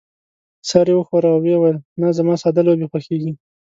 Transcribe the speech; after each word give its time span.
سر 0.69 0.85
يې 0.89 0.95
وښوراوه 0.97 1.35
او 1.37 1.41
وې 1.43 1.55
ویل: 1.57 1.77
نه، 1.99 2.07
زما 2.17 2.33
ساده 2.41 2.61
لوبې 2.67 2.85
خوښېږي. 2.91 3.31